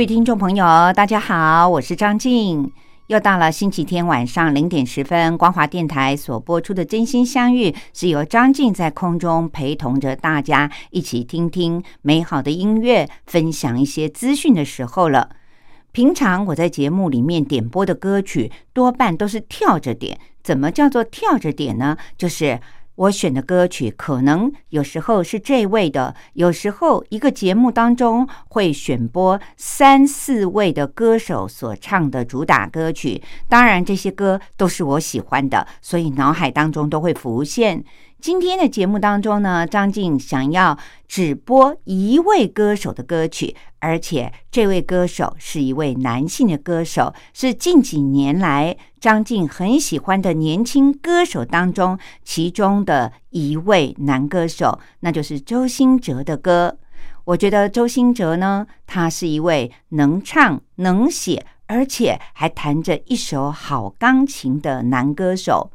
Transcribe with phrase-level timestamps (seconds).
[0.00, 0.64] 各位听众朋友，
[0.94, 2.72] 大家好，我是张静。
[3.08, 15.28] 又到了星期天晚上零点十分，光华电台所播出的《真心相遇》，是由张静在空中陪同着大家一起听听美好的音乐，分享一些资讯的时候了。
[15.92, 20.18] 平常我在节目里面点播的歌曲，多半都是跳着点。
[20.42, 21.98] 怎么叫做跳着点呢？
[22.16, 22.58] 就是。
[23.00, 33.22] 我选的歌曲可能有时候是这位的，有时候一个节目当中会选播三四位的歌手所唱的主打歌曲。
[33.48, 37.82] 当然，这些歌都是我喜欢的，所以脑海当中都会浮现。
[38.20, 40.76] 今天的节目当中呢，张静想要
[41.08, 56.76] 只播一位歌手的歌曲，而且这位歌手是一位男性的歌手，是近几年来张静很喜欢的年轻歌手当中其中的一位男歌手，那就是周兴哲的歌。
[57.24, 65.70] 我觉得周兴哲呢，他是一位能唱能写，而且还弹着一手好钢琴的男歌手。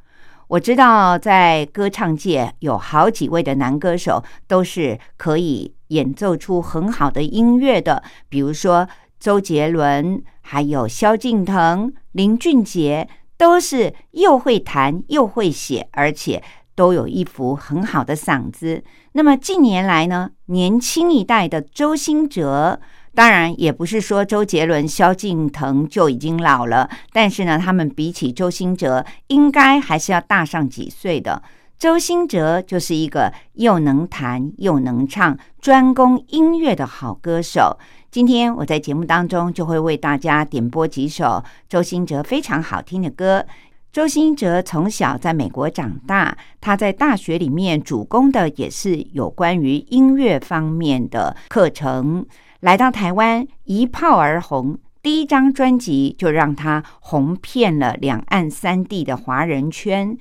[0.48, 8.88] 我知道，在歌唱界有好几位的男歌手都是可以演奏出很好的音乐的，比如说
[9.20, 13.08] 周杰伦，还有萧敬腾、林俊杰，
[13.38, 16.44] 都是又会弹又会写，而且
[16.76, 18.84] 都有一副很好的嗓子。
[19.14, 22.80] 那么近年来呢，年轻一代的周兴哲。
[23.16, 31.42] 当然，也不是说周杰伦、萧敬腾就已经老了，但是呢，他们比起周兴哲，应该还是要大上几岁的。
[31.80, 37.78] 周兴哲就是一个又能弹又能唱、专攻音乐的好歌手。
[38.12, 43.46] 今天我在节目当中就会为大家点播几首周兴哲非常好听的歌。
[43.92, 52.26] 周兴哲从小在美国长大，他在大学里面主攻的也是有关于音乐方面的课程。
[52.66, 60.18] 来到台湾一炮而红，第一张专辑就让他红遍了两岸三地的华人圈。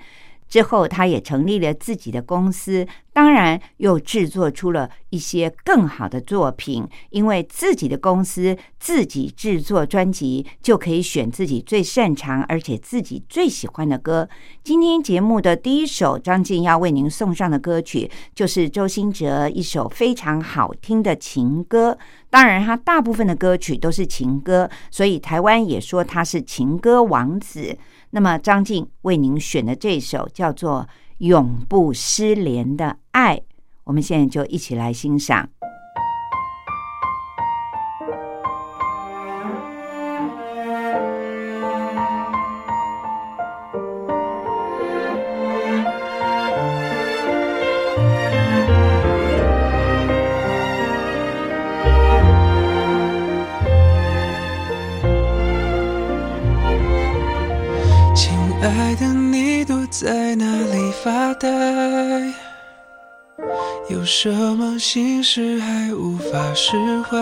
[0.54, 2.86] 之后，他也成立了自己的公司。
[3.12, 14.28] 当然，又制作出了一些更好的作品，因为自己的公司自己制作专辑，就可以选自己最擅长而且自己最喜欢的歌。
[14.62, 21.98] 今天节目的第一首张静要为您送上的歌曲，就是周兴哲一首非常好听的情歌。
[22.30, 27.76] 当然，他大部分的歌曲都是情歌，所以台湾也说他是情歌王子。
[28.14, 30.86] 那么，张静为您选的这首叫做。
[31.18, 33.40] 永不失联的爱，
[33.84, 35.48] 我们现在就一起来欣赏。
[65.36, 67.18] 是还无法释怀？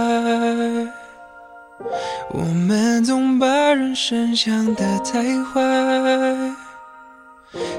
[2.31, 5.62] 我们总把人生想得太坏，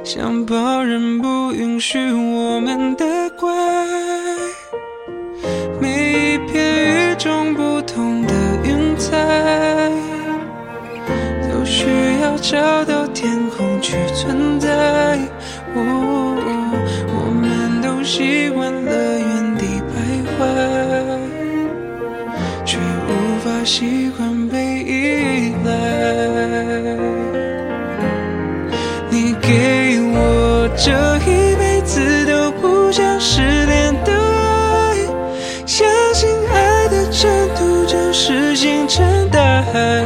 [0.04, 3.06] 想抱人不允许我们的
[3.40, 3.54] 乖。
[5.80, 8.34] 每一片与众不同的
[8.64, 9.16] 云彩，
[11.48, 11.86] 都需
[12.24, 13.06] 要找到。
[13.14, 15.20] 天空去存在，
[15.76, 15.80] 我
[17.40, 18.83] 们都习惯
[23.66, 25.72] 习惯被依赖。
[29.10, 34.98] 你给我这一辈子都不想失联的爱，
[35.66, 40.04] 相信爱的征途就是星辰大海，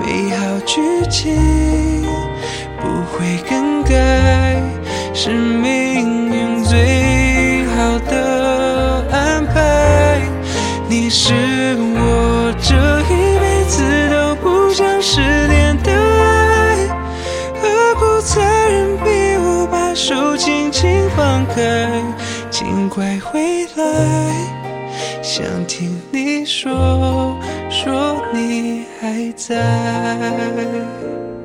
[0.00, 0.80] 美好剧
[1.10, 2.02] 情
[2.80, 3.06] 不。
[3.18, 4.60] 会更改，
[5.14, 5.30] 是
[25.22, 27.38] 想听你说
[27.70, 31.35] 说你还在。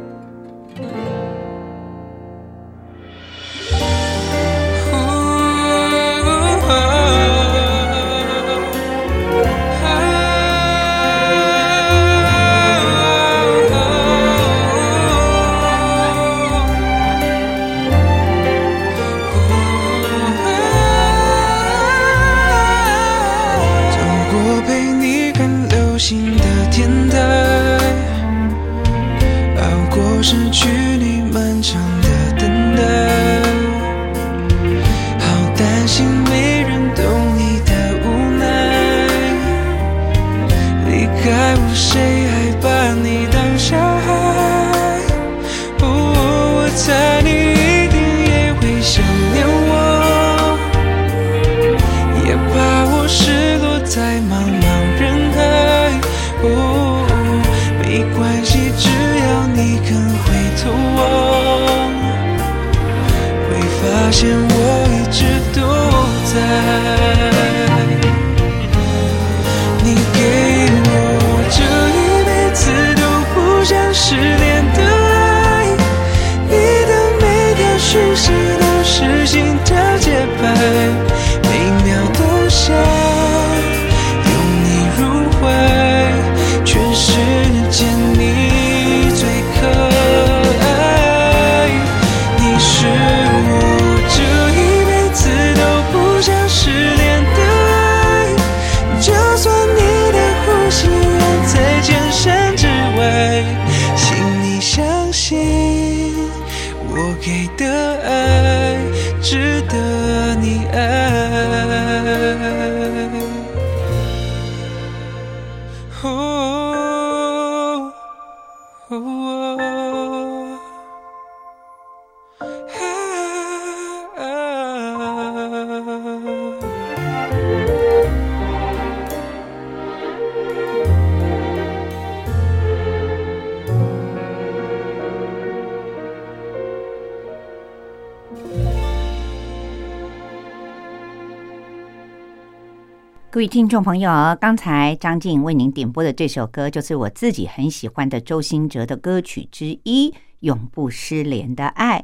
[143.41, 150.11] 各位听众朋友，刚才张静为您点播的这首歌，就是我自己很喜欢的周兴哲的歌曲之一
[150.41, 151.99] 《永不失联的爱》。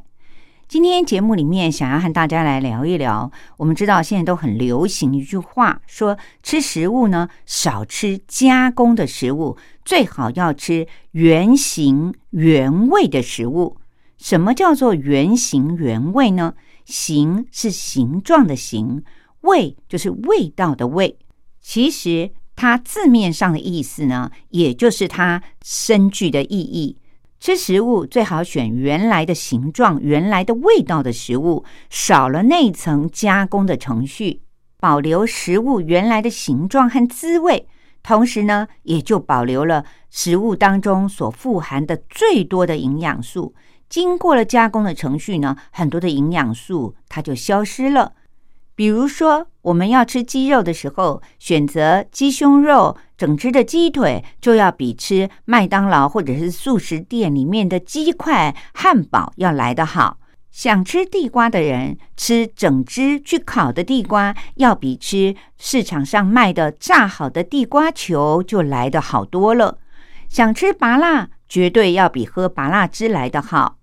[0.68, 9.56] 今天节目里面想要和大家来聊一聊，我们知道现在都很流行一句话，说吃食物呢少吃加工的食物，
[9.86, 13.78] 最好要吃原形原味的食物。
[14.18, 16.56] 什么叫做原形原味呢？
[16.86, 19.04] 形是形状的形。
[19.42, 21.16] 味就是味道的味，
[21.70, 26.98] 其实它字面上的意思呢，也就是它深具的意义。
[27.42, 34.44] 吃食物最好选原来的形状、原来的味道的食物，少了那层加工的程序，
[34.80, 37.68] 保留食物原来的形状和滋味，
[38.02, 43.54] 同时呢，也就保留了食物当中所富含的最多的营养素。
[43.90, 48.14] 经过了加工的程序呢，很多的营养素它就消失了。
[48.78, 60.20] 比如说，我们要吃鸡肉的时候，选择鸡胸肉、整只的鸡腿，就要比吃麦当劳或者是素食店里面的鸡块、汉堡要来得好。
[60.52, 69.80] 想吃地瓜的人，吃整只去烤的地瓜，要比吃市场上卖的炸好的地瓜球就来得好多了。
[70.30, 73.78] 想吃拔辣，绝对要比喝拔辣汁来得好。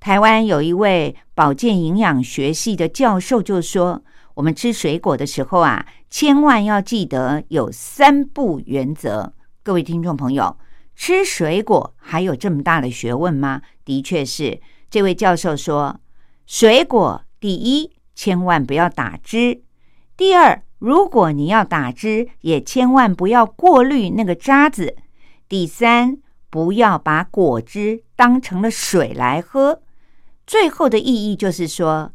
[0.00, 4.02] 台湾有一位保健营养学系的教授就说。
[4.40, 9.34] 我们吃水果的时候啊，千万要记得有三不原则。
[9.62, 10.56] 各位听众朋友，
[10.96, 13.60] 吃水果还有这么大的学问吗？
[13.84, 14.58] 的确是。
[14.88, 16.00] 这位教授说，
[16.46, 19.60] 水果第一，千万不要打汁；
[20.16, 24.94] 第二，如果你要打汁，也千万不要过滤那个渣子；
[25.50, 26.16] 第三，
[26.48, 29.82] 不要把果汁当成了水来喝。
[30.46, 32.14] 最后的意义就是说，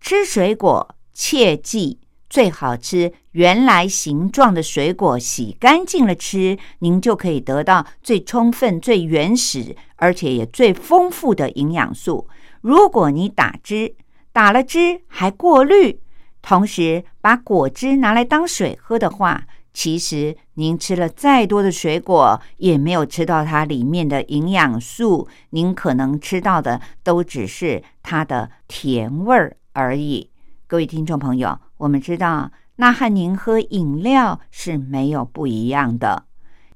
[0.00, 0.96] 吃水果。
[1.12, 1.98] 切记，
[2.28, 12.28] 最好吃原来形状的水果，洗干净了吃，您就可以得到最充分、最原始，而且也最丰富的营养素。
[12.60, 13.94] 如果你打汁，
[14.32, 15.98] 打了汁还过滤，
[16.40, 30.30] 同时把果汁拿来当水喝的话，其实您吃了再多的水果，也没有吃到它里面的营养素，您可能吃到的都只是它的甜味儿而已。
[30.70, 36.26] 各位听众朋友，我们知道，那和您喝饮料是没有不一样的。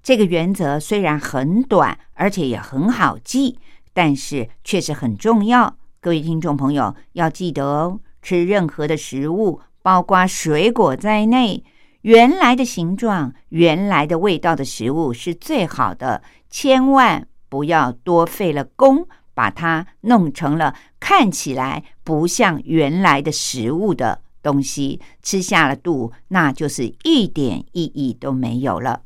[0.03, 3.57] 这个原则虽然很短，而且也很好记，
[3.93, 5.77] 但是确实很重要。
[6.01, 11.63] 各位听众朋友要记得哦，吃任何的食物，包括水果在内，
[12.01, 16.21] 原来的形状、原来的味道的食物是最好的，
[16.51, 29.03] 千万不要多费了功，把它弄成了看起来不像原来的食物的东西，吃下了肚，那就是一点意义都没有了。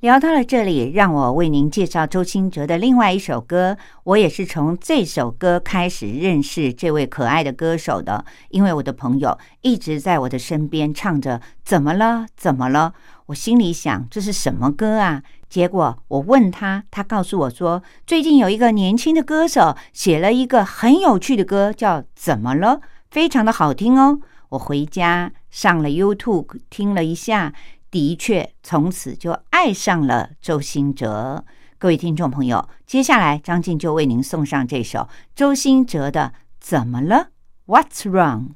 [0.00, 3.78] 聊到了这里，让我为您介绍周兴哲的另外一首歌。
[4.02, 12.94] 我也是从这首歌开始认识这位可爱的歌手的，因为我的朋友一直在我的身边唱着“怎么了，怎么了”，
[13.26, 15.22] 我心里想这是什么歌啊？
[15.52, 22.68] 结果我问他，他告诉我说，最近有一个年轻的歌手写了一个很有趣的歌，叫《怎么了》，
[23.10, 24.18] 非常的好听哦。
[24.48, 27.52] 我回家上了 YouTube 听了一下。
[27.90, 31.44] 的确，从此就爱上了周兴哲。
[31.78, 35.06] 各位听众朋友，接下来张静就为您送上这首
[35.36, 37.28] 周兴哲的《怎么了》
[37.66, 38.52] ，What's Wrong？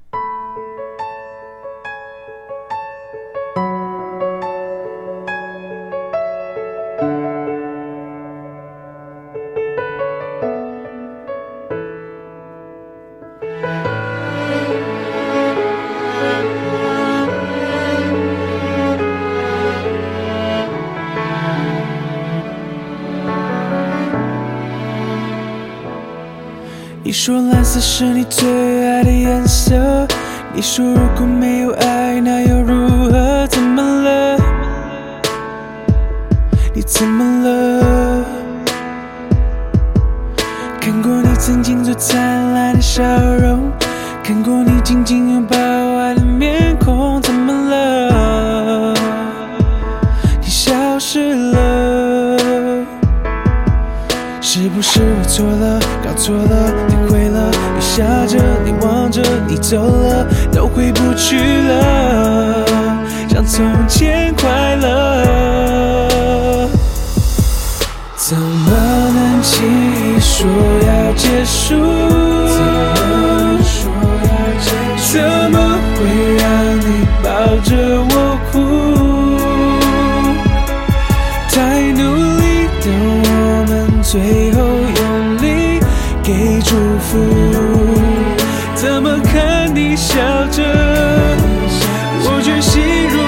[27.99, 28.47] 是你最
[28.87, 30.07] 爱的颜色。
[30.53, 31.86] 你说如果没有爱，
[92.67, 93.26] 心如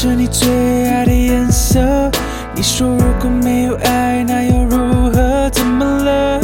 [0.00, 0.48] 是你最
[0.86, 1.80] 爱的颜色。
[2.54, 5.50] 你说如果没有爱，那又如何？
[5.50, 6.40] 怎么了？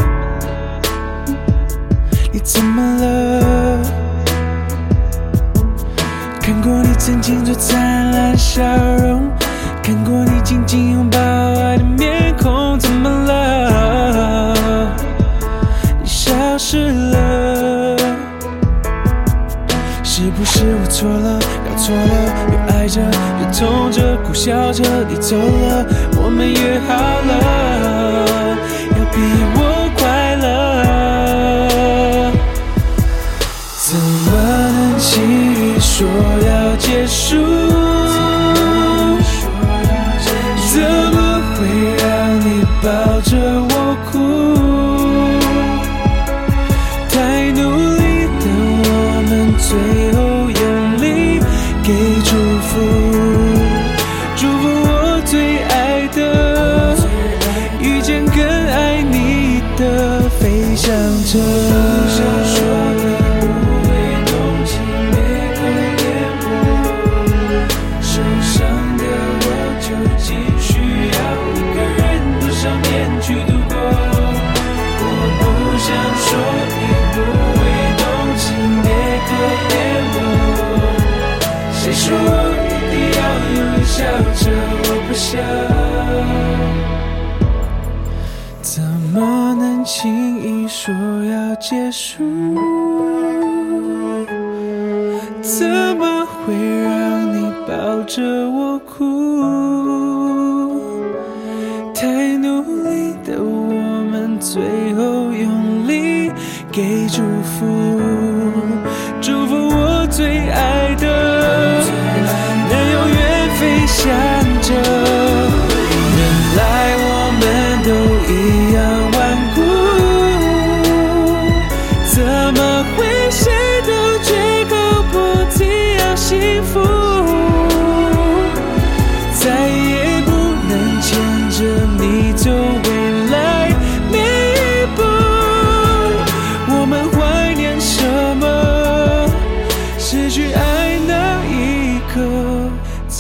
[2.33, 3.79] 你怎么了？
[6.41, 8.61] 看过你曾经最灿烂的笑
[8.97, 9.24] 容，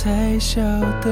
[0.05, 0.61] 才晓
[1.01, 1.09] 得。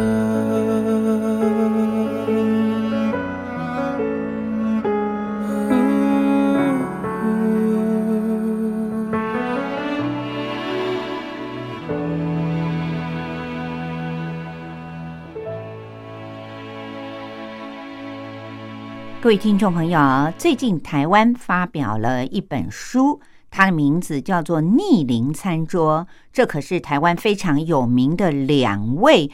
[19.22, 23.18] 各位听众朋友，最近台湾发表了一本书，
[23.52, 29.30] 它的名字叫做《逆龄餐桌》，这可是台湾非常有名的两位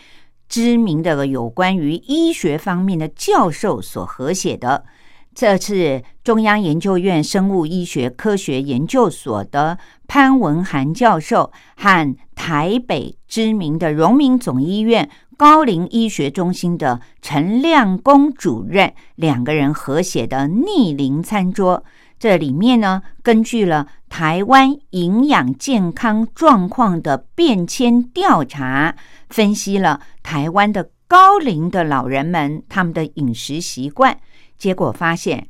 [0.48, 4.84] 知名的有关于医学方面的教授所合写的。
[5.32, 21.84] 这是中央研究院生物医学科学研究所的潘文涵教授和台北知名的荣民总医院高龄医学中心的陈亮公主任两个人合写的《逆龄餐桌》。
[22.18, 28.96] 这里面呢，根据了台湾营养健康状况的变迁调查，
[29.28, 34.18] 分析了台湾的高龄的老人们他们的饮食习惯。
[34.56, 35.48] 结果发现，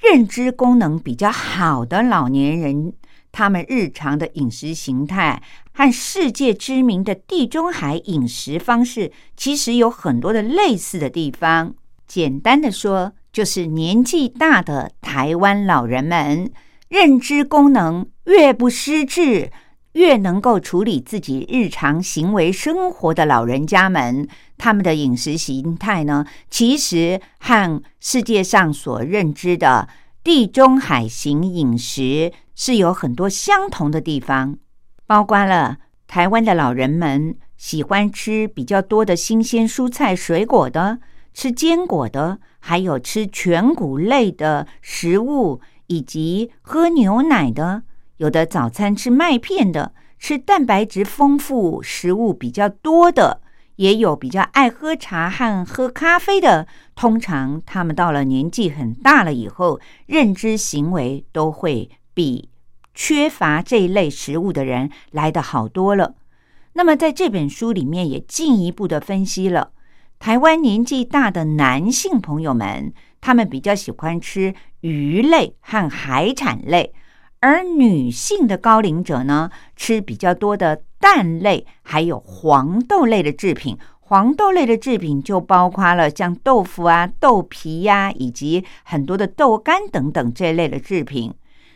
[0.00, 2.94] 认知功能比较好的老年人，
[3.30, 11.74] 他们日常的饮食形态和世界知名的地中海饮食方式其实有很多的类似的地方。
[12.06, 16.50] 简单的说，就是年纪大的台湾老人们，
[16.88, 19.50] 认知功能越不失智。
[19.92, 29.86] 越能够处理自己日常行为生活的老人家们，他们的饮食形态呢，其实和世界上所认知的
[30.24, 34.56] 地中海型饮食是有很多相同的地方，
[35.06, 40.98] 包括了台湾的老人们喜欢吃比较多的新鲜蔬菜水果的，
[41.36, 47.82] 吃坚果的，还有吃全谷类的食物，以及喝牛奶的。
[48.16, 53.42] 有的早餐吃麦片的，吃蛋白质丰富食物比较多的，
[53.76, 56.66] 也有比较爱喝茶和喝咖啡的。
[56.94, 62.48] 通常他们到了年纪很大了以后，认知行为都会比
[62.94, 66.14] 缺乏这一类食物的人来的好多了。
[66.72, 69.72] 那么在这本书里面也进一步的分析了
[70.18, 76.92] 台湾年纪大的男性朋友们，他们比较喜欢吃鱼类和海产类。
[77.40, 83.76] 而女性的高龄者呢，吃比较多的蛋类，还有黄豆类的制品。
[84.00, 91.32] 黄豆类的制品就包括了像豆腐啊、豆皮呀，以及很多的豆干等等这类的制品。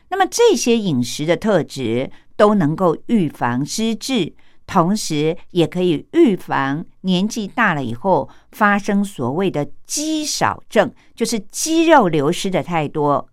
[0.09, 4.33] 那么这些饮食的特质都能够预防失智，
[4.71, 13.29] 同时也可以预防年纪大了以后发生所谓的肌少症，就是肌肉流失的太多。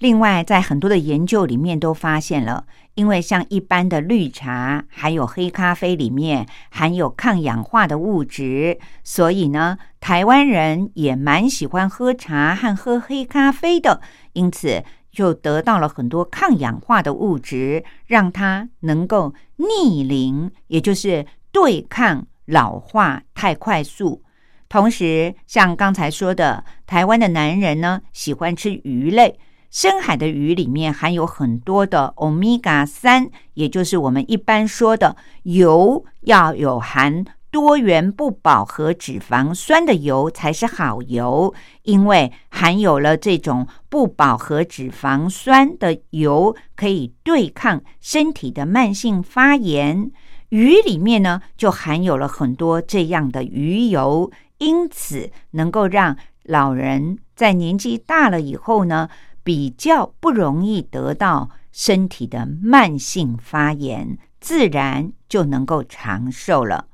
[0.00, 14.02] 另外，在很多的研究里面都发现了，因为像一般的绿茶还有黑咖啡里面含有抗氧化的物质，所以呢，台湾人也蛮喜欢喝茶和喝黑咖啡的，
[14.34, 14.84] 因此
[15.16, 24.22] 就得到了很多抗氧化的物质，让它能够逆龄，也就是对抗老化太快速。
[24.68, 29.38] 同时，像刚才说的，台湾的男人呢，喜欢吃鱼类。
[29.70, 37.24] 深海的鱼里面含有很多的欧米伽三，也就是我们一般说的油，要有含
[37.56, 41.54] 多元不饱和脂肪酸的油才是好油。
[41.84, 50.10] 因为含有了这种不饱和脂肪酸的油，可以对抗身体的慢性发炎。
[50.50, 59.08] 鱼里面呢，就含有了很多这样的鱼油，因此能够让老人在年纪大了以后呢。
[59.46, 66.88] 比较不容易得到身体的慢性发炎，自然就能够长寿了。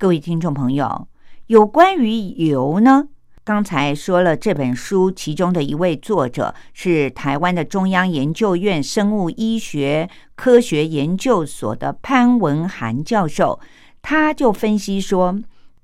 [0.00, 1.08] 各位听众朋友，
[1.48, 2.12] 有关于
[2.46, 3.08] 油呢，
[3.42, 13.58] 刚才说了这本书，其中的一位作者是台湾的中央研究院生物医学科学研究所的潘文涵教授，
[14.00, 15.36] 他就分析说，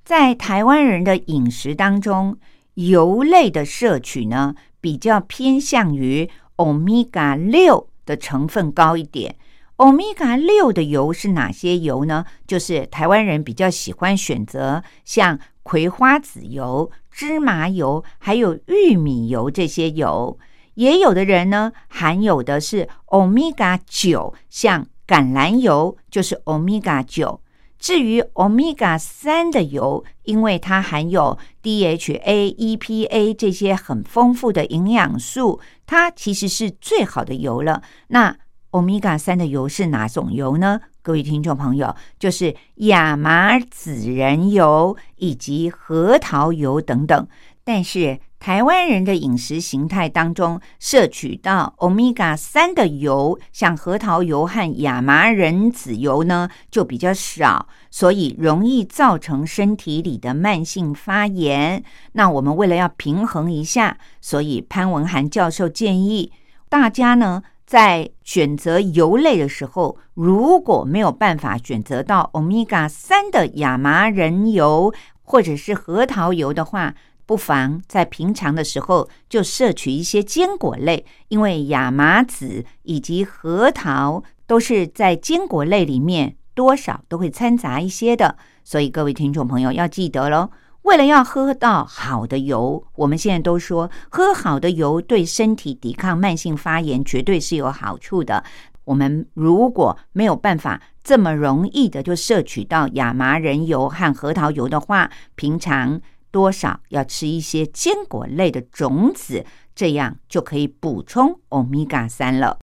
[0.04, 2.38] 在台湾人的饮食当中，
[2.74, 9.34] 油类的摄取呢，比较偏向于欧米伽六的成分高一点。
[9.76, 12.24] 欧米伽六的油是哪些油呢？
[12.46, 16.90] 就是台湾人比较喜欢选择像葵花籽油。
[17.10, 20.38] 芝麻油还有玉米油这些油，
[20.74, 27.40] 也有的人呢含有的是欧米伽九，像橄榄油就是欧米伽九。
[27.78, 37.82] 至于欧米伽三的油，因为它含有 DHA、EPA 这些很丰富的营养素，它其实是最好的油了。
[38.08, 38.36] 那
[38.74, 40.80] 欧米伽三的油是哪种油呢？
[41.00, 47.28] 各位听众朋友，就是亚麻籽仁油以及核桃油等等。
[47.62, 61.84] 但是台湾人的饮食形态当中，摄取到欧米伽三的油，像核桃油和亚麻仁籽油呢，就比较少，所以容易造成身体里的慢性发炎。
[62.14, 66.32] 那我们为了要平衡一下，所以潘文涵教授建议
[66.68, 67.44] 大家呢。
[67.66, 76.94] 在选择油类的时候，如果没有办法选择到欧米伽三的亚麻仁油或者是核桃油的话，
[77.26, 90.50] 不妨在平常的时候就摄取一些坚果类，因为亚麻籽以及核桃都是在坚果类里面多少都会掺杂一些的，所以各位听众朋友要记得喽。
[90.84, 98.44] 为了要喝到好的油，我们现在都说喝好的油对身体抵抗慢性发炎绝对是有好处的。
[98.84, 112.58] 我们如果没有办法这么容易的就摄取到亚麻仁油和核桃油的话，平常多少要吃一些坚果类的种子，这样就可以补充欧米伽三了。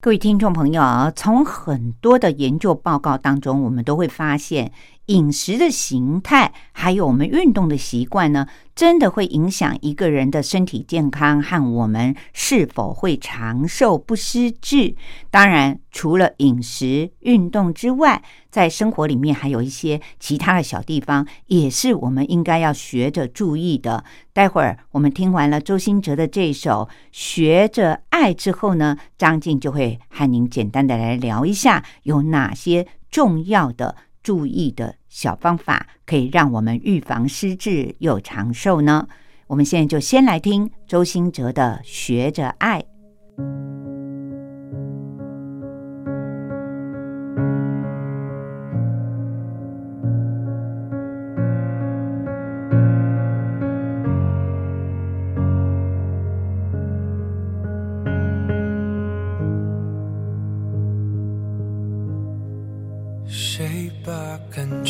[0.00, 4.70] 各位听众朋友，从很多的研究报告当中，我们都会发现。
[5.06, 14.96] 饮食的形态，还有我们运动的习惯呢，真的会影响一个人的身体健康和我们是否会长寿不失智。
[15.30, 24.02] 当然，除了饮食、运动之外，在生活里面还有一些其他的小地方，也是我们应该要学着注意的。
[24.32, 33.94] 待会儿我们听完了周兴哲的这首《学着爱》之后呢，张静就会和您简单的来聊一下有哪些重要的。
[34.26, 39.06] 注意的小方法，可以让我们预防失智又长寿呢。
[39.46, 42.82] 我们现在就先来听周兴哲的《学着爱》。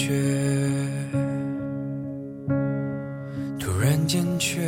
[0.06, 0.12] 却
[3.58, 4.62] 突然间却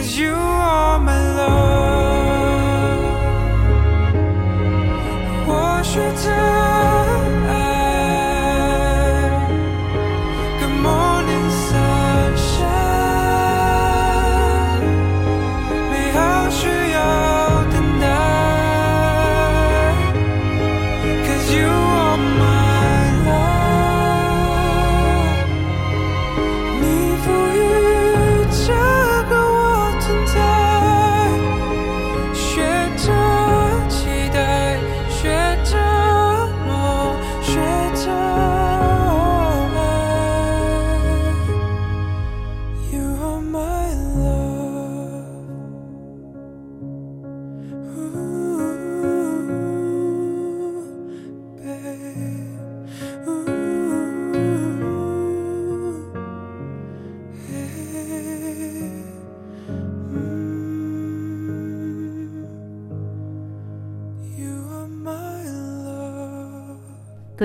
[0.00, 0.49] is you.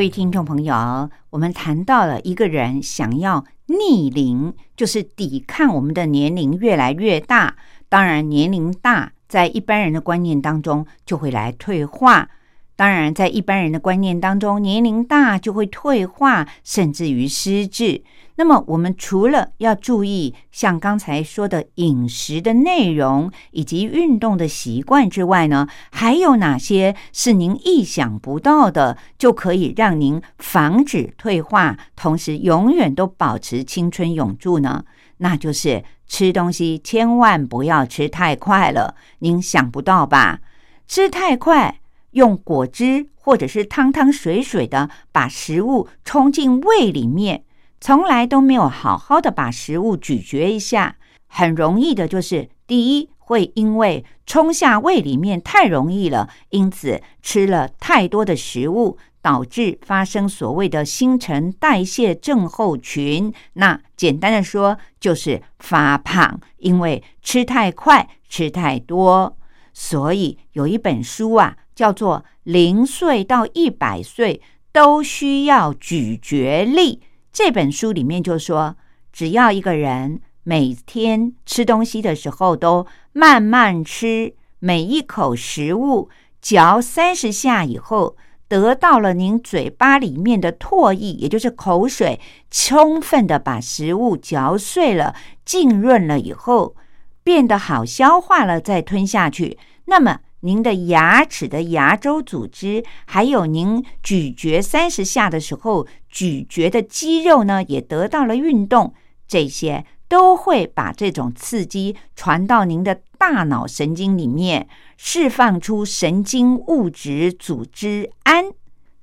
[0.06, 7.56] 位听众朋友，我们谈到了一个人想要逆龄，就是抵抗我们的年龄越来越大。
[7.90, 12.30] 当然，年龄大在一般人的观念当中就会来退化。
[12.76, 18.04] 当然，在一般人的观念当中，年龄大就会退化，甚至于失智。
[18.38, 34.84] 那么，我们除了要注意像刚才说的饮食的内容以及运动的习惯之外呢，还有哪些是您意想不到的，就可以让您防止退化，同时永远都保持青春永驻呢？
[35.18, 40.42] 那就是吃东西千万不要吃太快了，您想不到吧？
[40.88, 41.80] 吃太快。
[42.12, 47.44] 用果汁或者是汤汤水水的把食物冲进胃里面，
[47.86, 50.96] 从来都没有好好的把食物咀嚼一下，
[51.28, 63.32] 很容易的就是第一会因为冲下胃里面太容易了，因此吃了太多的食物，导致发生所谓的新陈代谢症候群。
[63.54, 69.38] 那简单的说就是发胖，因为吃太快，吃太多。
[69.76, 71.56] 所以有一本书啊。
[71.76, 77.02] 叫做零岁到一百岁都需要咀嚼力。
[77.36, 78.78] 这本书里面就说，
[79.12, 86.10] 只要一个人每天吃东西的时候都慢慢吃，每一口食物
[86.42, 88.16] 嚼三十下以后，
[88.48, 96.78] 得到了您嘴巴里面的唾液，也就是口水，充分的把食物嚼碎了、浸润了以后，
[97.22, 100.22] 变得好消化了，再吞下去，那么。
[100.46, 108.94] 您的牙齿的牙周组织，还有您咀嚼三十下的时候咀嚼的肌肉呢，也得到了运动。
[109.28, 118.46] 这些都会把这种刺激传到您的大脑神经里面，释放出神经物质组织胺。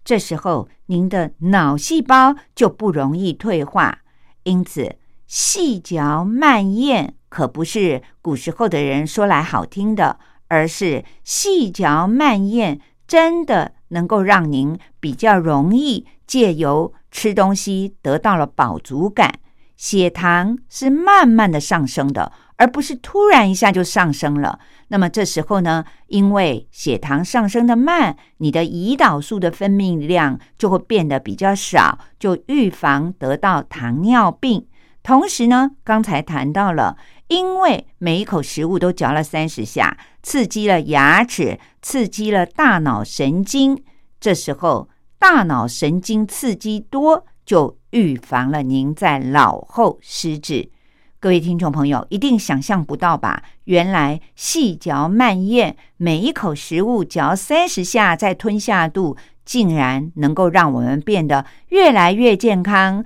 [0.05, 3.99] 这时候，您的脑细胞就不容易退化。
[4.45, 4.95] 因此，
[5.27, 10.21] 细嚼慢咽可不是古时候的人说来好听的。
[10.53, 19.33] 而是细嚼慢咽，真的能够让您比较容易借由吃东西得到了饱足感。
[19.79, 24.59] 血糖是慢慢的上升的，而不是突然一下就上升了。
[24.89, 34.67] 那么这时候呢，因为血糖上升的慢，你的胰岛素的分泌量就会变得比较少，就预防得到糖尿病。
[35.03, 36.99] 同时呢，刚才谈到了。
[37.33, 43.83] 因为每一口食物都嚼了三十下，刺激了牙齿，刺激了大脑神经。
[44.21, 50.71] 这时候大脑神经刺激多，就预防了您在老后失智。
[51.19, 53.43] 各位听众朋友，一定想象不到吧？
[53.65, 59.17] 原来细嚼慢咽，每一口食物嚼三十下再吞下肚，
[59.47, 63.03] 竟然能够让我们变得越来越健康。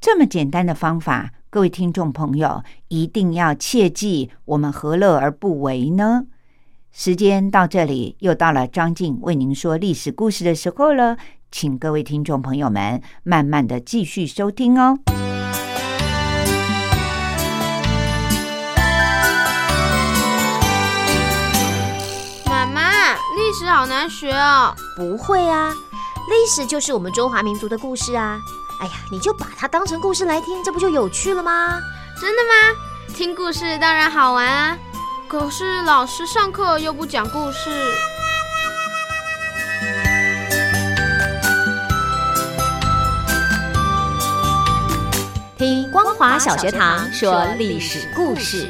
[0.00, 1.32] 这么简单的方法。
[1.54, 6.24] 各位听众朋友，一定要切记，我们何乐而不为呢？
[6.90, 11.16] 时间到这里，又到了张静为您说历史故事的时候了。
[11.52, 14.98] 请各位听众朋友们慢慢的继续收听哦。
[22.46, 24.74] 妈妈，历史好难学哦。
[24.96, 25.72] 不会啊，
[26.28, 28.40] 历史就是我们中华民族的故事啊。
[28.80, 31.80] 哎呀，你就把它当成故事来听，这不就有趣了吗？
[32.20, 32.80] 真的吗？
[33.14, 34.76] 听故事当然好玩啊，
[35.28, 37.70] 可是老师上课又不讲故事。
[45.56, 48.68] 听光华小学堂说历史故事。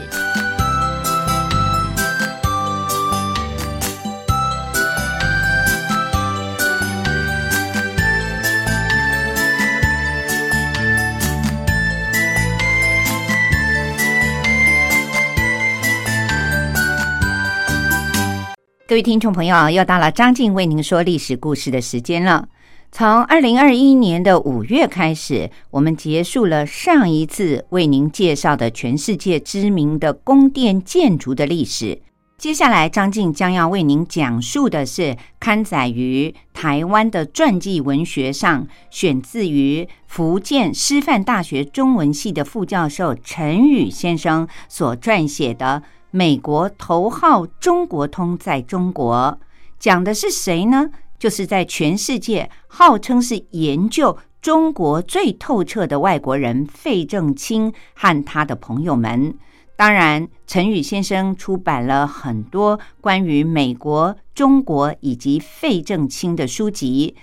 [18.94, 22.48] 各位听众朋友，又到了张静为您说历史故事的时间了。
[22.92, 32.02] 从二零二一年的五月开始，我们结束了上一次为您介绍的全世界知名的宫殿建筑的历史。
[32.38, 45.82] 接下来，张静将要为您讲述的是刊载于台湾的传记文学上，选自于福建师范大学中文系的副教授陈宇先生所撰写的。
[46.16, 49.36] 美国头号中国通在中国
[49.80, 50.88] 讲的是谁呢？
[51.18, 59.34] 就是在全世界号称是研究中国最透彻的外国人费正清和他的朋友们。
[59.74, 67.16] 当然，陈宇先生出版了很多关于美国、中国以及费正清的书籍，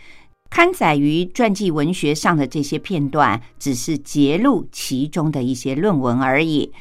[0.49, 6.73] 刊载于传记文学上的这些片段，只是揭露其中的一些论文而已。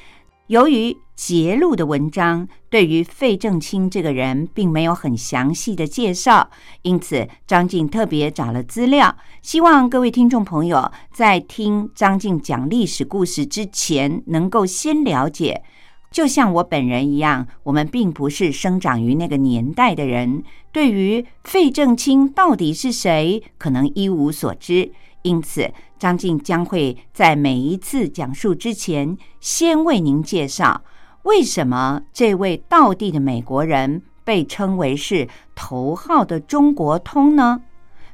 [0.49, 6.49] 由于揭露的文章对于费正清这个人并没有很详细的介绍，
[6.81, 15.63] 因此张静特别找了资料，希望各位听众朋友在听张静讲历史故事之前，能够先了解。
[16.11, 24.91] 就像我本人一样，我们并不是生长于那个年代的人，对于费正清到底是谁，可能一无所知。
[25.21, 30.83] 因此，张静将会在每一次讲述之前，先为您介绍
[31.23, 37.63] 为什么这位道地的美国人被称为是头号的中国通呢？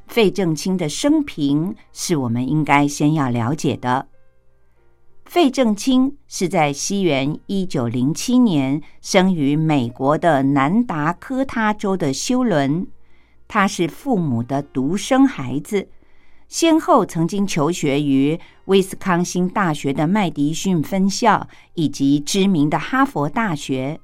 [0.07, 4.09] 费正清的生平是我们应该先要了解的。
[5.25, 12.87] 费正清是在西元一九零七年生于美国的南达科他州的休伦，
[13.49, 15.89] 他是父母的独生孩子。
[16.49, 24.01] 先后曾经求学于威斯康星大学的麦迪逊分校，以及知名的哈佛大学。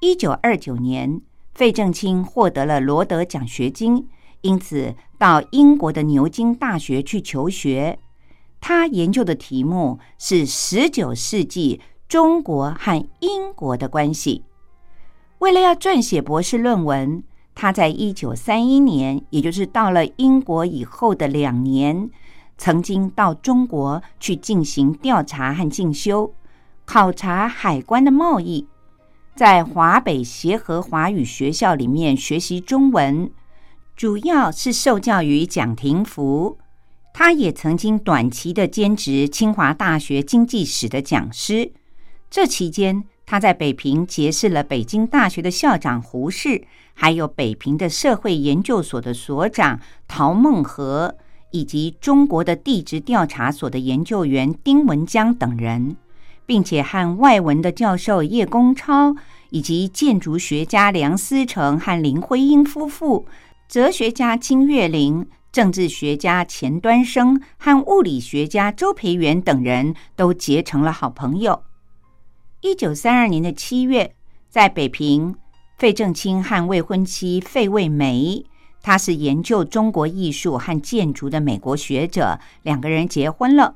[0.00, 1.22] 一九二九年，
[1.54, 4.08] 费正清获得了罗德奖学金，
[4.42, 7.98] 因此到英国的牛津大学去求学。
[8.60, 14.44] 他研究的题目是十九世纪中国和英国的关系。
[15.38, 17.24] 为了要撰写博士论文。
[17.54, 22.10] 他在一九三一年，也就是到了英国以后的两年，
[22.58, 26.34] 曾经到中国去进行调查和进修，
[26.84, 28.66] 考察海关的贸易，
[29.36, 33.30] 在华北协和华语学校里面学习中文，
[33.96, 36.58] 主要是受教于蒋廷福。
[37.12, 41.72] 他也曾经短期的兼职清华大学经济史的讲师。
[42.28, 46.64] 这期间，他在北平结识了北京大学的校长胡适。
[46.96, 51.16] 还有北平的社会研究所的所长陶孟和，
[51.50, 55.96] 以及中国的地质调查所的研究员丁文江等人，
[56.46, 59.16] 并且和外文的教授叶公超，
[59.50, 63.26] 以及建筑学家梁思成和林徽因夫妇，
[63.68, 71.64] 哲学家金岳霖，政治学家钱端升和物理学家周培源等人都结成了好朋友。
[72.64, 74.14] 一九三二年的七月，
[74.48, 75.36] 在北平。
[75.76, 78.42] 费正清和未婚妻费慰梅，
[78.80, 83.74] 他是研究中国艺术和建筑的美国学者，两个人结婚了。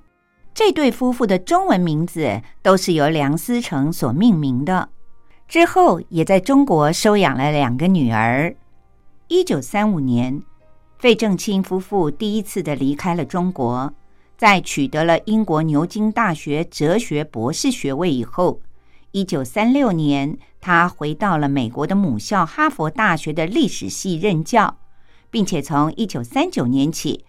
[0.55, 4.89] 这对夫妇的中文名字都是由梁思成所命名的。
[5.47, 8.57] 之后也在中国收养了两个女儿。
[9.27, 10.43] 一九三五年，
[10.99, 13.93] 费正清夫妇第一次的离开了中国，
[14.39, 18.59] 在取得了英国牛津大学哲学博士学位以后。
[19.13, 24.77] 一九三六年，他回到了美国的母校哈佛大学的历史系任教，
[25.31, 27.25] 并且从一九三九年起，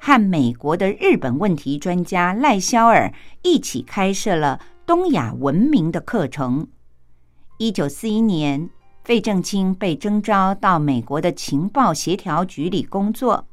[0.00, 3.12] 和美国的日本问题专家赖肖尔
[3.42, 6.66] 一起开设了东亚文明的课程。
[7.58, 8.68] 一九四一年，
[9.04, 13.46] 费正清被征召到美国的情报协调局里工作。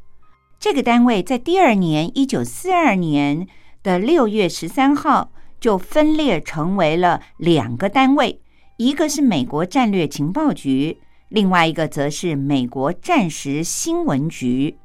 [0.59, 3.47] 这个单位在第二年一九四二年
[3.83, 5.29] 的六月十三号
[5.59, 8.41] 就分裂成为了两个单位，
[8.77, 10.97] 一个是美国战略情报局，
[11.29, 14.77] 另外一个则是美国战时新闻局。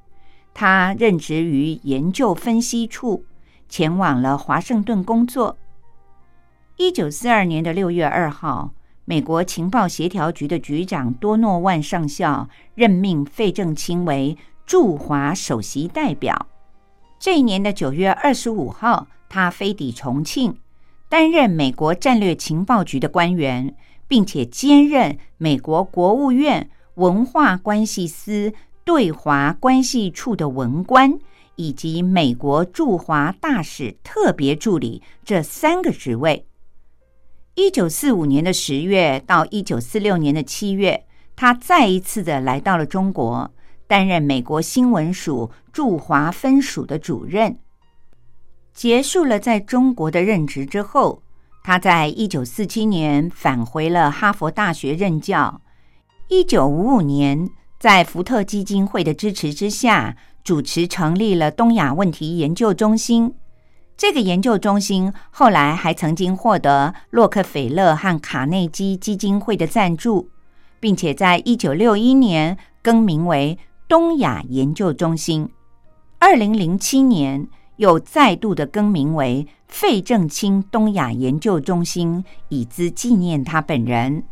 [0.55, 3.25] 他任职于研究分析处，
[3.69, 5.57] 前往了华盛顿工作。
[6.77, 8.73] 一九四二年的六月二号。
[9.05, 16.47] 美国情报协调局的局长多诺万上校任命费正清为驻华首席代表。
[17.19, 20.57] 这一年的九月二十五号，他飞抵重庆，
[21.13, 23.77] 担任美国战略情报局的官员，
[24.09, 31.19] 并且兼任美国国务院文化关系司对华关系处的文官，
[31.57, 36.47] 以及美国驻华大使特别助理这三个职位。
[37.57, 41.05] 一九四五年的十月到一九四六年的七月，
[41.37, 43.51] 他再一次的来到了中国，
[43.87, 47.59] 担任美国新闻署驻华分署的主任。
[48.75, 51.23] 结束了在中国的任职之后，
[51.63, 55.61] 他在一九四七年返回了哈佛大学任教。
[56.29, 57.49] 一九五五年，
[57.79, 63.35] 在福特基金会的支持之下，主持成立了东亚问题研究中心。
[63.97, 70.31] 这个研究中心后来还曾经获得洛克菲勒和卡内基基金会的赞助，
[70.81, 75.49] 并且在一九六一年更名为东亚研究中心。
[76.19, 77.47] 二零零七年
[77.83, 84.23] 又再度的更名为费正清东亚研究中心，以资纪念他本人。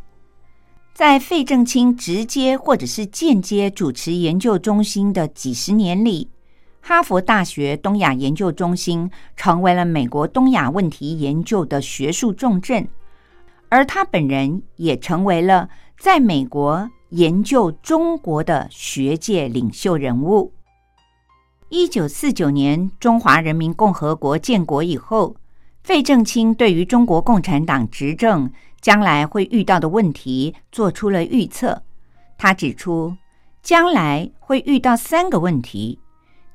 [0.95, 6.31] 在费正清直接或者是间接主持研究中心的几十年里。
[6.81, 12.87] 哈佛大学东亚研究中心成为了美国东亚问题研究的学术重镇，
[13.69, 20.53] 而他本人也成为了在美国研究中国的学界领袖人物。
[21.73, 25.37] 一九四九年中华人民共和国建国以后，
[25.85, 28.51] 费正清对于中国共产党执政
[28.81, 31.81] 将来会遇到的问题做出了预测。
[32.37, 33.17] 他指出，
[33.63, 36.01] 将来会遇到三个问题。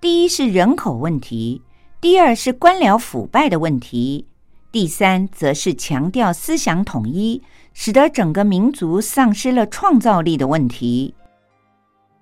[0.02, 1.62] 第一是人口问题，
[2.02, 4.28] 第二是官僚腐败的问题，
[4.70, 7.42] 第三则是强调思想统一，
[7.74, 11.16] 使得整个民族丧失了创造力的问题。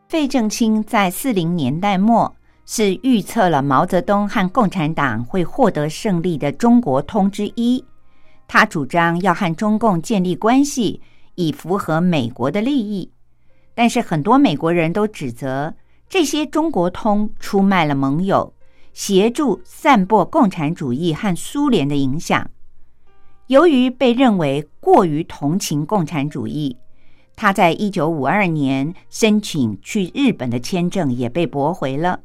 [0.07, 2.35] 费正清在四零年代末
[2.66, 7.84] 是预测了毛泽东和共产党会获得胜利的中国通之一，
[8.47, 11.01] 他主张要和中共建立关系，
[11.36, 13.11] 以符合美国的利益，
[13.76, 15.74] 但是很多美国人都指责。
[16.07, 18.53] 这些中国通出卖了盟友，
[18.93, 22.49] 协助散播共产主义和苏联的影响。
[23.47, 26.78] 由于被认为过于同情共产主义，
[27.36, 32.20] 他在一九五二年申请去日本的签证也被驳回了。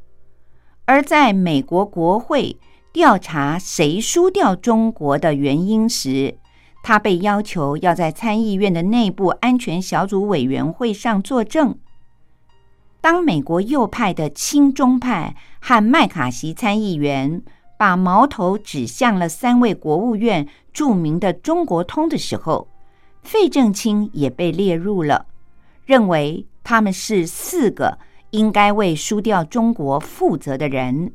[0.89, 2.57] 而在美国国会
[2.91, 6.39] 调查谁输掉中国的原因时，
[6.81, 11.77] 他被要求要在参议院的内部安全小组委员会上作证。
[13.01, 17.43] 当美国右派的亲中派和麦卡锡参议员
[17.77, 22.67] 把矛头指向了三位国务院著名的中国通的时候，
[23.21, 25.27] 费正清也被列入了，
[25.85, 27.99] 认为他们是四个
[28.31, 31.13] 应该为输掉中国负责的人。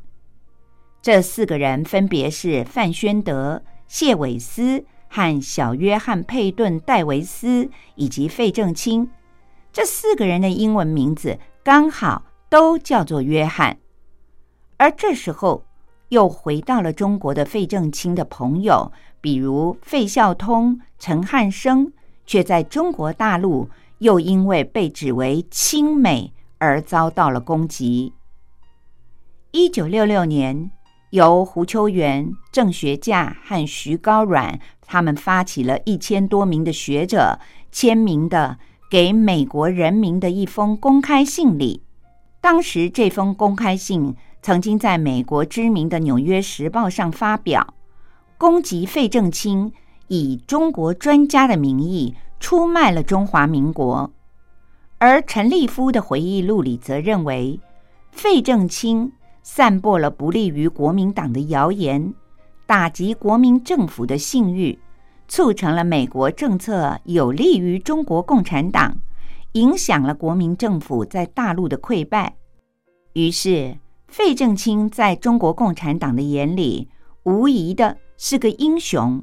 [1.02, 9.10] 这四个人分别是范宣德、谢伟思和小约翰·佩顿·戴维斯以及费正清。
[9.72, 11.38] 这四个人的英文名字。
[11.64, 13.78] 刚好都叫做约翰，
[14.76, 15.64] 而这时候
[16.10, 18.92] 又回到了中国的费正清的朋友，
[19.22, 21.90] 比如费孝通、陈汉生，
[22.26, 28.12] 却在中国大陆又因为被指为亲美而遭到了攻击。
[29.50, 30.70] 一九六六年，
[31.10, 37.38] 由胡秋原、郑学稼和徐高阮他们发起了一千多名的学者
[37.70, 38.58] 签名的。
[38.90, 41.82] 给美国人民的一封公开信里，
[42.40, 47.74] 当时这封公开信曾经在美国知名的《纽约时报》上发表，
[48.38, 49.72] 攻击费正清
[50.06, 54.12] 以中国专家的名义出卖了中华民国。
[55.06, 57.60] 而陈立夫的回忆录里则认为，
[58.10, 62.14] 费正清散播了不利于国民党的谣言，
[62.64, 64.78] 打击国民政府的信誉。
[65.28, 68.96] 促成了美国政策有利于中国共产党，
[69.52, 72.36] 影响了国民政府在大陆的溃败。
[73.12, 73.76] 于是，
[74.08, 76.88] 费正清在中国共产党的眼里，
[77.24, 79.22] 无疑的是个英雄。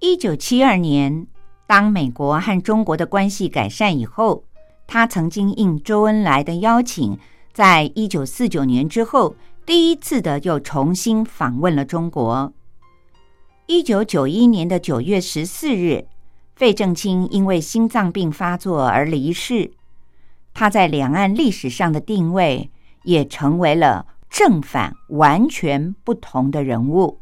[0.00, 1.26] 一九七二年，
[1.66, 4.44] 当美国和中国的关系改善以后，
[4.92, 7.16] 他曾经应周恩来的邀请，
[7.52, 12.52] 在一九四九年之后，第一次的又重新访问了中国。
[13.66, 16.08] 一九九一年的九月十四日，
[16.56, 19.70] 费正清因为心脏病发作而离世。
[20.52, 22.68] 他在两岸历史上的定位，
[23.04, 27.20] 也成为了正反完全不同的人物。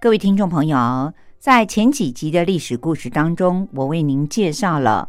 [0.00, 5.08] 各位听众朋友，在前几集的历史故事当中，我为您介绍了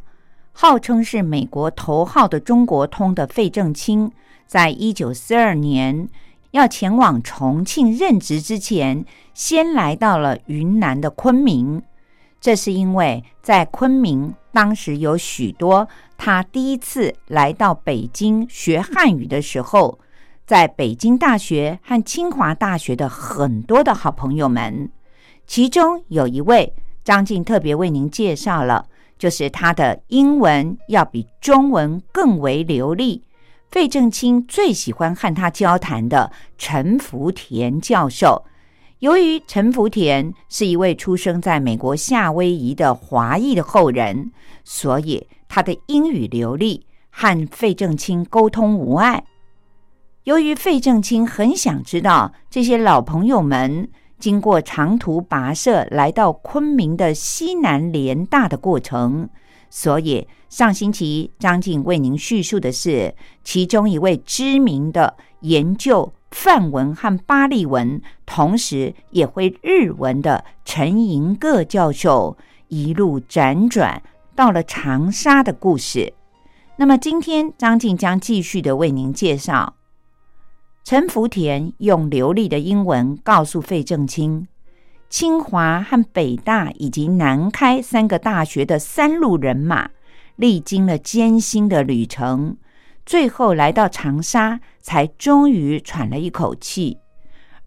[0.57, 4.09] 号称是美国头号的中国通的费正清，
[4.47, 6.07] 在一九四二年
[6.51, 9.03] 要前往重庆任职之前，
[9.33, 11.83] 先来到了云南的昆明。
[12.39, 19.99] 这是因为在昆明，当时有许多他第一次来到北京学汉语的时候，
[20.47, 24.89] 在北京大学和清华大学的很多的好朋友们，
[25.45, 28.87] 其中有一位张静特别为您介绍了，
[29.17, 33.23] 就是他的英文要比中文更为流利。
[33.69, 38.45] 费正清最喜欢和他交谈的陈福田教授。
[38.99, 44.31] 由于陈福田是一位出生在美国夏威夷的华裔的后人，
[44.63, 49.25] 所以他的英语流利，和费正清沟通无碍。
[50.23, 53.89] 由于费正清很想知道这些老朋友们
[54.19, 59.29] 经过长途跋涉来到昆明的西南联大的过程，
[59.69, 63.13] 所以上星期张静为您叙述的是
[63.43, 66.11] 其中一位知名的研究。
[66.31, 72.37] 范文和巴利文，同时也会日文的陈寅恪教授，
[72.67, 74.03] 一路辗转
[74.35, 76.13] 到了长沙的故事。
[76.75, 79.75] 那么，今天张静将继续的为您介绍
[80.85, 84.47] 陈福田用流利的英文告诉费正清，
[85.09, 89.89] 清华和北大以及南开三个大学的三路人马，
[90.35, 92.57] 历经了艰辛的旅程。
[93.03, 96.99] 最后来到长沙，才终于喘了一口气，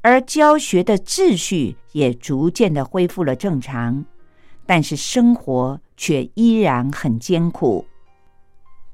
[0.00, 4.04] 而教学的秩序也逐渐的恢复了正常，
[4.64, 7.84] 但是生活却依然很艰苦。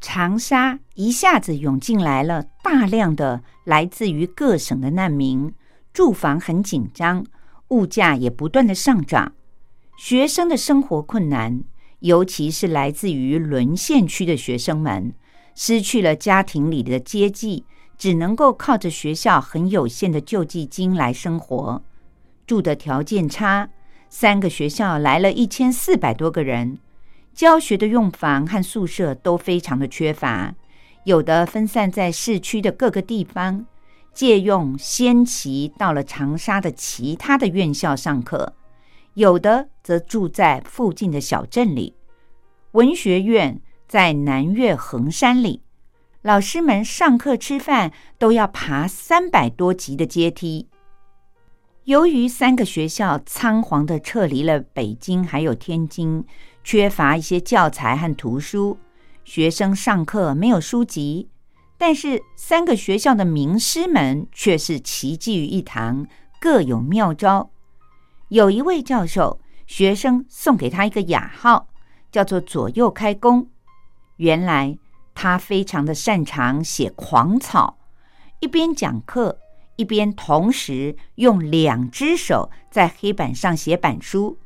[0.07, 5.51] 长沙一下子涌进来了大量的来自于各省的难民，
[5.95, 7.25] 住房很紧张，
[7.69, 9.33] 物价也不断的上涨，
[9.97, 11.65] 学生的生活困难，
[12.01, 15.15] 尤其是来自于沦陷区的学生们。
[15.55, 17.65] 失去了家庭里的接济，
[17.97, 21.83] 只能够靠着学校很有限的救济金来生活，
[22.47, 23.71] 住的条件差。
[24.11, 26.79] 三个学校来了一千四百多个人，
[27.35, 30.55] 教学的用房和宿舍都非常的缺乏，
[31.05, 33.67] 有的分散在市区的各个地方，
[34.13, 38.55] 借用先期到了长沙的其他的院校上课，
[39.15, 41.95] 有的则住在附近的小镇里，
[42.73, 43.61] 文学院。
[43.87, 45.63] 在南岳衡山里，
[46.23, 50.69] 老师们上课吃饭都要爬三百多级的阶梯。
[51.85, 56.25] 由于三个学校仓皇的撤离了北京，还有天津，
[56.65, 58.79] 缺乏一些教材和图书，
[59.23, 61.29] 学生上课没有书籍。
[61.77, 66.07] 但是三个学校的名师们却是齐聚于一堂，
[66.41, 67.51] 各有妙招。
[68.29, 71.69] 有一位教授，学生送给他一个雅号，
[72.11, 73.49] 叫做“左右开弓”。
[74.17, 74.79] 原来
[75.15, 77.77] 他非常的擅长写狂草，
[78.41, 79.39] 一边讲课，
[79.77, 84.39] 一边同时用两只手在黑板上写板书，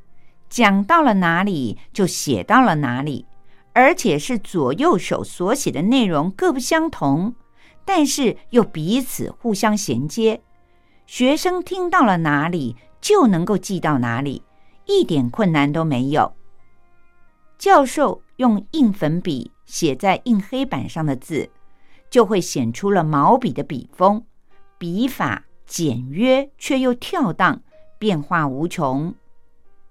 [0.48, 3.26] 讲到了哪里就写到了哪里，
[3.72, 7.34] 而且是左右手所写的内容各不相同，
[7.84, 10.40] 但是又彼此互相衔接，
[11.06, 14.42] 学生听到了哪里就能够记到哪里，
[14.86, 16.32] 一点困难都没有。
[17.58, 19.52] 教授用硬粉笔。
[19.68, 21.50] 写在硬黑板上的字，
[22.08, 24.24] 就会显出了毛笔的笔锋，
[24.78, 27.60] 笔法简约却又跳荡，
[27.98, 29.14] 变化无穷。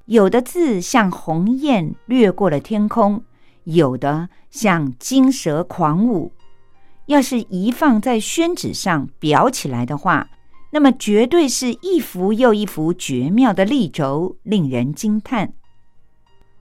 [0.08, 3.24] 有的字像鸿雁掠过了天空，
[3.66, 6.32] 有的像金蛇狂舞。
[7.08, 10.30] 要是一放在宣纸上裱起来的话，
[10.72, 15.52] 那么绝对是一幅又一幅绝妙的立轴，令人惊叹。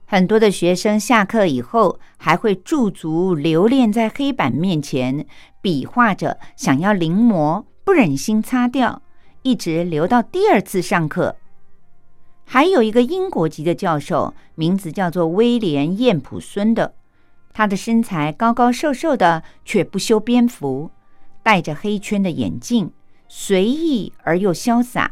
[0.05, 5.25] 很多的学生下课以后还会驻足留恋在黑板面前，
[5.61, 9.01] 比划着想要临摹，不忍心擦掉，
[9.41, 11.37] 一直留到第二次上课。
[12.49, 16.95] 还有一个英国籍的教授，名字叫做威廉·燕普孙的，
[17.53, 20.89] 他的身材高高瘦瘦的，却不修边幅，
[21.43, 22.91] 戴着黑圈的眼镜，
[23.27, 25.11] 随意而又潇洒。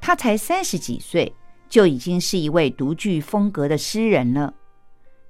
[0.00, 1.34] 他才三十几岁。
[1.70, 4.52] 就已经是一位独具风格的诗人了。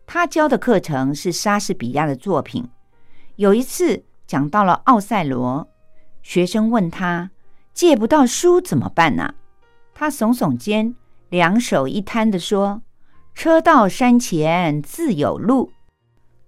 [0.07, 2.67] 他教的课程是莎士比亚的作品。
[3.37, 5.69] 有一次讲到了奥赛罗，
[6.23, 7.31] 学生问他
[7.75, 9.35] 借不到书怎么办呢？
[9.93, 10.95] 他耸耸肩，
[11.31, 12.83] 两手一摊的说
[13.35, 15.73] ：“车到山前自有路。”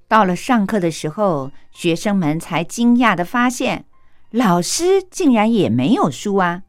[0.08, 3.86] 到了上课的时候，学生们才惊讶的发现，
[4.30, 6.62] 老师竟然也没有书啊！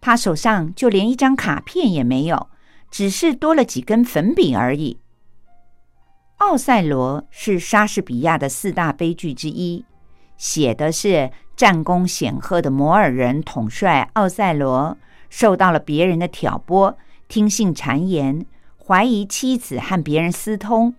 [0.00, 2.48] 他手上就连一张卡片也没有，
[2.90, 4.98] 只是多了几根粉笔而已。
[6.38, 9.84] 奥赛罗是莎士比亚的四大悲剧之一，
[10.36, 14.96] 写的是战功显赫的摩尔人统帅奥赛罗，
[15.28, 16.96] 受到了别人的挑拨，
[17.28, 18.46] 听信谗言，
[18.84, 20.94] 怀疑妻子和别人私通。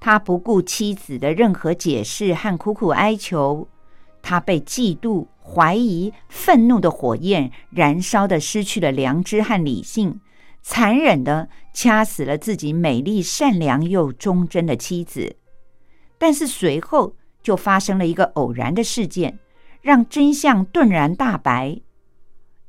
[0.00, 3.68] 他不顾妻子的任何解释和苦苦哀求，
[4.20, 10.20] 他被嫉妒、怀疑、愤怒的火焰燃烧的失去了良知和理性。
[10.60, 15.36] 残忍的掐死了自己美丽、善良又忠贞的妻子，
[16.18, 19.38] 但是随后就发生了一个偶然的事件，
[19.82, 21.80] 让真相顿然大白。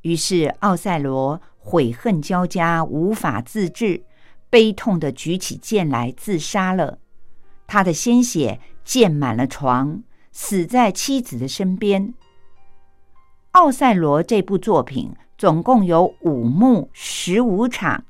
[0.02, 4.04] 于是奥赛罗悔恨交加，无法自制，
[4.48, 7.00] 悲痛的举起剑来自杀了。
[7.66, 12.14] 他的鲜血溅满了床，死在妻子的身边。
[13.50, 15.12] 奥赛罗这部作品。
[15.38, 18.06] 总共有五幕十五场，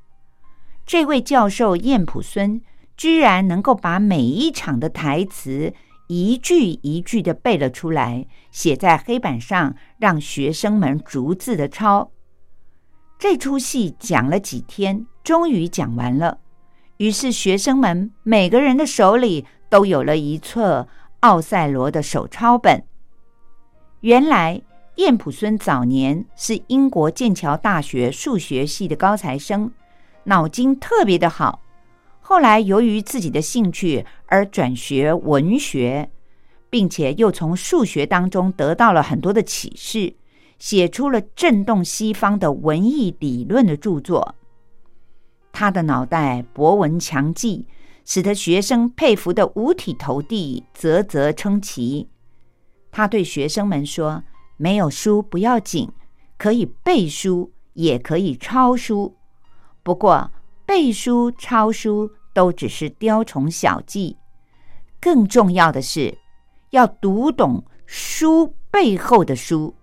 [0.86, 2.62] 这位教授燕普孙
[2.96, 5.74] 居然能够把每一场的台词
[6.06, 12.12] 一句一句的背了出来，写在黑板上，让学生们逐字的抄。
[13.18, 16.38] 这出戏讲了几天，终于讲完了。
[16.98, 20.88] 于是学生们每个人的手里都有了一册
[21.20, 22.84] 奥赛罗的手抄本。
[24.00, 24.62] 原来。
[24.96, 29.70] 燕普孙早年是英国剑桥大学数学系的高材生，
[30.24, 31.60] 脑筋特别的好。
[32.22, 36.08] 后来由于自己的兴趣而转学文学，
[36.70, 40.14] 并且又从数学当中得到了很多的启示，
[40.58, 44.34] 写出了震动西方的文艺理论的著作。
[45.52, 47.66] 他的脑袋博闻强记，
[48.04, 52.08] 使得学生佩服的五体投地，啧啧称奇。
[52.90, 54.22] 他对学生们说。
[54.58, 55.92] 没有书不要紧，
[56.38, 59.14] 可以背书，也可以抄书。
[59.82, 60.30] 不过
[60.64, 64.16] 背书、抄书都只是雕虫小技，
[64.98, 66.16] 更重要的是
[66.70, 69.74] 要读懂书背后的书。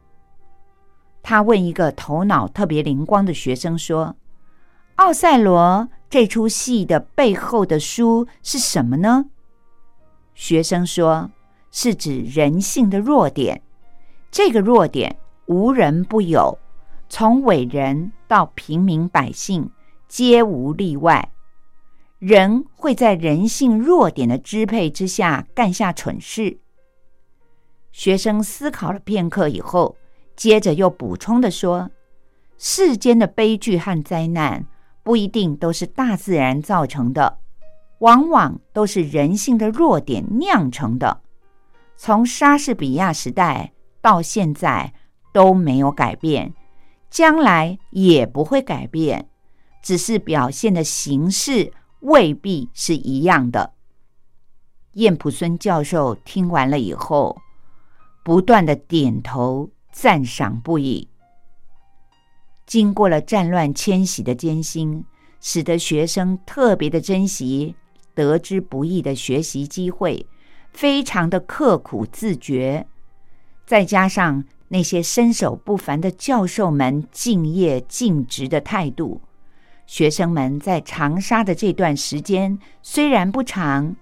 [1.24, 4.16] 他问一个头脑特别灵光的学生说
[4.98, 9.26] ：“奥赛罗这出戏的背后的书是什么呢？”
[10.36, 11.32] 学生说
[11.72, 13.62] ：“是指人性的弱点。”
[14.30, 15.16] 这个弱点
[15.46, 16.58] 无人不有，
[17.08, 19.72] 从伟人到平民百姓，
[20.08, 21.32] 皆无例外。
[22.20, 26.58] 人会在人性弱点的支配之下干下蠢事。
[27.92, 29.96] 学生思考了片刻以后，
[30.36, 31.92] 接着又补充的说
[32.58, 34.66] ：“世间的悲剧和灾难
[35.04, 37.40] 不一定都是大自然造成的，
[38.00, 41.22] 往往都是人性的弱点酿成的。
[41.96, 43.72] 从莎士比亚时代。”
[44.04, 44.94] 到现在
[45.32, 46.54] 都没有改变，
[47.10, 49.30] 将来也不会改变，
[49.82, 51.72] 只是表现的形式
[52.02, 53.72] 未必是一样的。
[54.96, 57.42] 燕普孙教授听完了以后，
[58.26, 61.08] 不断的点头赞赏不已。
[62.66, 65.06] 经过了战乱迁徙的艰辛，
[65.40, 67.76] 使得学生特别的珍惜
[68.14, 70.26] 得之不易的学习机会，
[70.72, 72.88] 非常的刻苦自觉。
[73.66, 79.22] 再加上那些身手不凡的教授们敬业尽职的态度，
[79.86, 83.96] 学生们在长沙的这段时间虽然不长，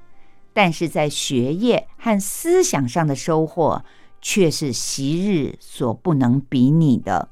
[0.54, 3.84] 但是在学业和思想上的收获
[4.22, 7.28] 却是昔日所不能比拟的。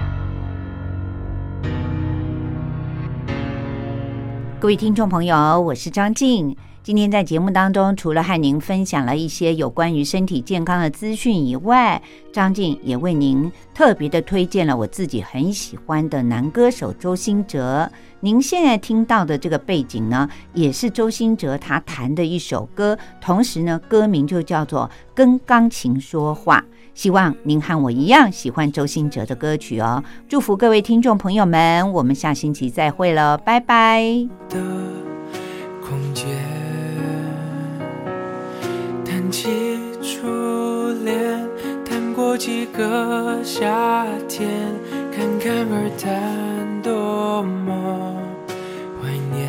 [4.59, 6.55] 各位听众朋友，我是张静。
[6.81, 12.01] 今天在节目当中，除了和您分享了一些有关于身体健康的资讯以外，
[12.33, 17.89] 张静也为您特别的推荐了我自己很喜欢的男歌手周兴哲。
[18.21, 26.59] 您现在听到的这个背景呢，也是周兴哲他弹的一首歌，同时呢，歌名就叫做《跟钢琴说话》。
[26.99, 30.03] 希望您和我一样喜欢周兴哲的歌曲哦。
[30.27, 34.03] 祝福各位听众朋友们，我们下星期再会了，拜拜。
[39.31, 39.47] 起
[40.01, 41.47] 初恋，
[41.85, 44.49] 谈过几个夏天，
[45.15, 48.13] 侃侃而谈，多么
[48.99, 49.47] 怀念。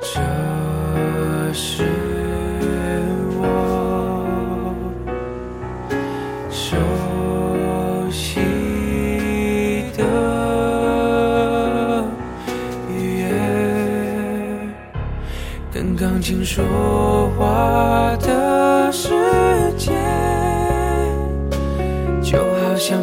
[0.00, 1.82] 这是
[16.24, 16.64] 轻说
[17.36, 19.10] 话的时
[19.76, 19.92] 间，
[22.22, 22.98] 就好像